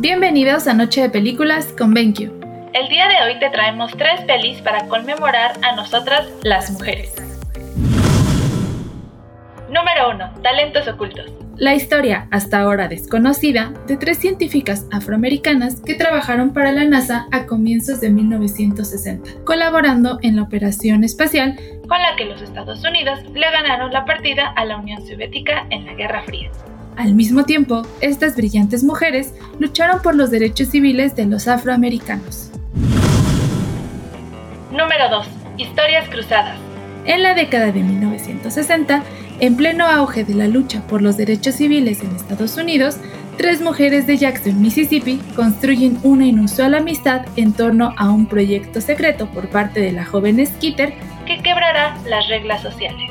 Bienvenidos 0.00 0.66
a 0.66 0.72
Noche 0.72 1.02
de 1.02 1.10
Películas 1.10 1.74
con 1.76 1.92
BenQ. 1.92 2.20
El 2.72 2.88
día 2.88 3.06
de 3.06 3.22
hoy 3.22 3.38
te 3.38 3.50
traemos 3.50 3.94
tres 3.98 4.22
pelis 4.22 4.62
para 4.62 4.88
conmemorar 4.88 5.52
a 5.62 5.76
nosotras 5.76 6.26
las 6.42 6.70
mujeres. 6.70 7.14
Número 9.68 10.08
1. 10.14 10.40
Talentos 10.42 10.88
ocultos. 10.88 11.30
La 11.58 11.74
historia, 11.74 12.28
hasta 12.30 12.60
ahora 12.60 12.88
desconocida, 12.88 13.74
de 13.86 13.98
tres 13.98 14.16
científicas 14.16 14.86
afroamericanas 14.90 15.82
que 15.82 15.96
trabajaron 15.96 16.54
para 16.54 16.72
la 16.72 16.86
NASA 16.86 17.26
a 17.30 17.44
comienzos 17.44 18.00
de 18.00 18.08
1960, 18.08 19.44
colaborando 19.44 20.18
en 20.22 20.36
la 20.36 20.44
operación 20.44 21.04
espacial 21.04 21.60
con 21.86 22.00
la 22.00 22.16
que 22.16 22.24
los 22.24 22.40
Estados 22.40 22.82
Unidos 22.84 23.20
le 23.34 23.50
ganaron 23.50 23.92
la 23.92 24.06
partida 24.06 24.50
a 24.56 24.64
la 24.64 24.78
Unión 24.78 25.06
Soviética 25.06 25.66
en 25.68 25.84
la 25.84 25.92
Guerra 25.92 26.22
Fría. 26.22 26.50
Al 26.96 27.14
mismo 27.14 27.44
tiempo, 27.44 27.82
estas 28.00 28.36
brillantes 28.36 28.84
mujeres 28.84 29.34
lucharon 29.58 30.02
por 30.02 30.14
los 30.14 30.30
derechos 30.30 30.68
civiles 30.68 31.16
de 31.16 31.26
los 31.26 31.48
afroamericanos. 31.48 32.50
Número 34.70 35.08
2. 35.10 35.26
Historias 35.58 36.08
cruzadas. 36.08 36.58
En 37.06 37.22
la 37.22 37.34
década 37.34 37.72
de 37.72 37.82
1960, 37.82 39.02
en 39.40 39.56
pleno 39.56 39.86
auge 39.86 40.24
de 40.24 40.34
la 40.34 40.48
lucha 40.48 40.82
por 40.86 41.00
los 41.00 41.16
derechos 41.16 41.54
civiles 41.54 42.02
en 42.02 42.14
Estados 42.14 42.56
Unidos, 42.56 42.98
tres 43.38 43.62
mujeres 43.62 44.06
de 44.06 44.18
Jackson, 44.18 44.60
Mississippi, 44.60 45.18
construyen 45.34 45.98
una 46.02 46.26
inusual 46.26 46.74
amistad 46.74 47.22
en 47.36 47.54
torno 47.54 47.94
a 47.96 48.10
un 48.10 48.26
proyecto 48.26 48.82
secreto 48.82 49.30
por 49.30 49.48
parte 49.48 49.80
de 49.80 49.92
la 49.92 50.04
joven 50.04 50.46
Skeeter 50.46 50.92
que 51.26 51.42
quebrará 51.42 51.96
las 52.06 52.28
reglas 52.28 52.60
sociales. 52.60 53.09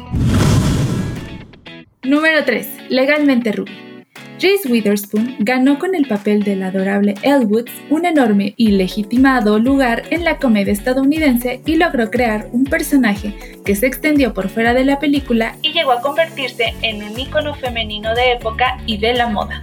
Número 2.03 2.45
3. 2.45 2.89
Legalmente 2.89 3.51
Ruby. 3.51 4.05
Reese 4.39 4.69
Witherspoon 4.69 5.35
ganó 5.39 5.77
con 5.79 5.95
el 5.95 6.07
papel 6.07 6.43
del 6.43 6.63
adorable 6.63 7.15
Elwoods 7.23 7.73
un 7.89 8.05
enorme 8.05 8.53
y 8.55 8.69
legitimado 8.69 9.59
lugar 9.59 10.03
en 10.09 10.23
la 10.23 10.37
comedia 10.37 10.71
estadounidense 10.71 11.61
y 11.65 11.75
logró 11.75 12.09
crear 12.09 12.47
un 12.53 12.63
personaje 12.63 13.35
que 13.65 13.75
se 13.75 13.85
extendió 13.85 14.33
por 14.33 14.47
fuera 14.47 14.73
de 14.73 14.85
la 14.85 14.97
película 14.97 15.57
y 15.61 15.73
llegó 15.73 15.91
a 15.91 16.01
convertirse 16.01 16.73
en 16.83 17.03
un 17.03 17.19
icono 17.19 17.53
femenino 17.53 18.15
de 18.15 18.31
época 18.31 18.77
y 18.85 18.97
de 18.97 19.13
la 19.15 19.27
moda. 19.27 19.61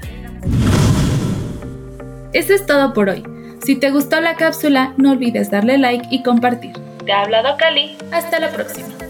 Eso 2.35 2.53
es 2.53 2.67
todo 2.67 2.93
por 2.93 3.09
hoy. 3.09 3.25
Si 3.65 3.77
te 3.77 3.91
gustó 3.91 4.21
la 4.21 4.35
cápsula, 4.35 4.93
no 4.99 5.13
olvides 5.13 5.51
darle 5.51 5.79
like 5.79 6.07
y 6.11 6.23
compartir. 6.23 6.75
Te 7.07 7.13
ha 7.13 7.23
hablado 7.23 7.57
Cali. 7.57 7.97
Hasta 8.13 8.39
la 8.39 8.51
próxima. 8.51 9.06